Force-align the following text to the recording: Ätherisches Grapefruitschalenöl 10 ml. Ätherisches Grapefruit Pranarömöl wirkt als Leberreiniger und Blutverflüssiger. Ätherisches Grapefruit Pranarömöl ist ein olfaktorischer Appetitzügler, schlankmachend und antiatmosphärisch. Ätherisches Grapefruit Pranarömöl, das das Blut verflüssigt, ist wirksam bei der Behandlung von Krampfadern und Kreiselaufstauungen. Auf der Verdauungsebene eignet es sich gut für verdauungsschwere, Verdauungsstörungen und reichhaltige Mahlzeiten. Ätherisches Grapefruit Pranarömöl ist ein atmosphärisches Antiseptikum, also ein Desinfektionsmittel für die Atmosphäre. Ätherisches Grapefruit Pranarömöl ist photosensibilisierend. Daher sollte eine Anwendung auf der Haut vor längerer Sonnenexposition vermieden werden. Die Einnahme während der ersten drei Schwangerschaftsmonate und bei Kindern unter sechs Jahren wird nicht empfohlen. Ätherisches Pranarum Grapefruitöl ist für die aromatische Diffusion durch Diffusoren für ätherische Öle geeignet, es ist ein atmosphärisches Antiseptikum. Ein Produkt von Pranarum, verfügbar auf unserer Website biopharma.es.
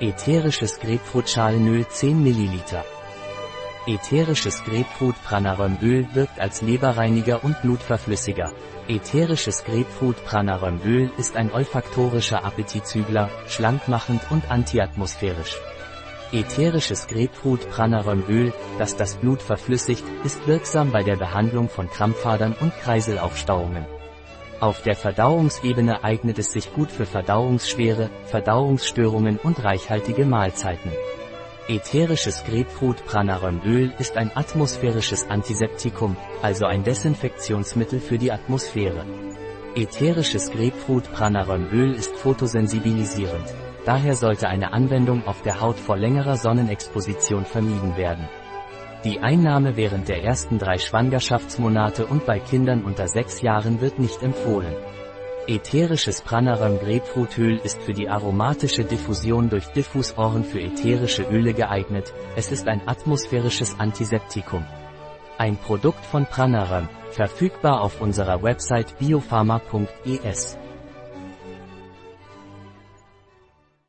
Ätherisches 0.00 0.80
Grapefruitschalenöl 0.80 1.86
10 1.86 2.20
ml. 2.20 2.82
Ätherisches 3.86 4.64
Grapefruit 4.64 5.14
Pranarömöl 5.22 6.08
wirkt 6.14 6.40
als 6.40 6.62
Leberreiniger 6.62 7.44
und 7.44 7.62
Blutverflüssiger. 7.62 8.50
Ätherisches 8.88 9.62
Grapefruit 9.62 10.16
Pranarömöl 10.24 11.12
ist 11.16 11.36
ein 11.36 11.52
olfaktorischer 11.52 12.44
Appetitzügler, 12.44 13.30
schlankmachend 13.46 14.20
und 14.32 14.50
antiatmosphärisch. 14.50 15.56
Ätherisches 16.32 17.06
Grapefruit 17.06 17.70
Pranarömöl, 17.70 18.52
das 18.78 18.96
das 18.96 19.14
Blut 19.14 19.42
verflüssigt, 19.42 20.02
ist 20.24 20.44
wirksam 20.48 20.90
bei 20.90 21.04
der 21.04 21.16
Behandlung 21.16 21.68
von 21.68 21.88
Krampfadern 21.88 22.56
und 22.60 22.72
Kreiselaufstauungen. 22.80 23.86
Auf 24.60 24.82
der 24.82 24.94
Verdauungsebene 24.94 26.04
eignet 26.04 26.38
es 26.38 26.52
sich 26.52 26.72
gut 26.72 26.90
für 26.90 27.06
verdauungsschwere, 27.06 28.10
Verdauungsstörungen 28.26 29.38
und 29.38 29.62
reichhaltige 29.62 30.24
Mahlzeiten. 30.24 30.92
Ätherisches 31.66 32.44
Grapefruit 32.44 33.04
Pranarömöl 33.04 33.92
ist 33.98 34.16
ein 34.16 34.30
atmosphärisches 34.34 35.28
Antiseptikum, 35.28 36.16
also 36.42 36.66
ein 36.66 36.84
Desinfektionsmittel 36.84 38.00
für 38.00 38.18
die 38.18 38.30
Atmosphäre. 38.30 39.04
Ätherisches 39.74 40.50
Grapefruit 40.50 41.12
Pranarömöl 41.12 41.94
ist 41.94 42.14
photosensibilisierend. 42.16 43.54
Daher 43.84 44.14
sollte 44.14 44.48
eine 44.48 44.72
Anwendung 44.72 45.26
auf 45.26 45.42
der 45.42 45.60
Haut 45.60 45.78
vor 45.78 45.96
längerer 45.96 46.36
Sonnenexposition 46.36 47.44
vermieden 47.44 47.96
werden. 47.96 48.28
Die 49.04 49.20
Einnahme 49.20 49.76
während 49.76 50.08
der 50.08 50.24
ersten 50.24 50.58
drei 50.58 50.78
Schwangerschaftsmonate 50.78 52.06
und 52.06 52.24
bei 52.24 52.38
Kindern 52.38 52.84
unter 52.84 53.06
sechs 53.06 53.42
Jahren 53.42 53.82
wird 53.82 53.98
nicht 53.98 54.22
empfohlen. 54.22 54.74
Ätherisches 55.46 56.22
Pranarum 56.22 56.78
Grapefruitöl 56.78 57.58
ist 57.58 57.82
für 57.82 57.92
die 57.92 58.08
aromatische 58.08 58.82
Diffusion 58.82 59.50
durch 59.50 59.66
Diffusoren 59.66 60.42
für 60.42 60.58
ätherische 60.58 61.24
Öle 61.24 61.52
geeignet, 61.52 62.14
es 62.34 62.50
ist 62.50 62.66
ein 62.66 62.80
atmosphärisches 62.88 63.78
Antiseptikum. 63.78 64.64
Ein 65.36 65.58
Produkt 65.58 66.06
von 66.06 66.24
Pranarum, 66.24 66.88
verfügbar 67.10 67.82
auf 67.82 68.00
unserer 68.00 68.42
Website 68.42 68.98
biopharma.es. 68.98 70.56